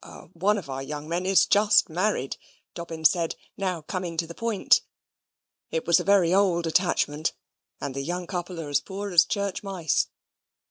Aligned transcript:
"One 0.33 0.57
of 0.57 0.67
our 0.67 0.81
young 0.81 1.07
men 1.07 1.27
is 1.27 1.45
just 1.45 1.87
married," 1.87 2.37
Dobbin 2.73 3.05
said, 3.05 3.35
now 3.55 3.83
coming 3.83 4.17
to 4.17 4.25
the 4.25 4.33
point. 4.33 4.81
"It 5.69 5.85
was 5.85 5.99
a 5.99 6.03
very 6.03 6.33
old 6.33 6.65
attachment, 6.65 7.33
and 7.79 7.93
the 7.93 8.01
young 8.01 8.25
couple 8.25 8.59
are 8.59 8.69
as 8.69 8.81
poor 8.81 9.11
as 9.11 9.25
church 9.25 9.61
mice." 9.61 10.07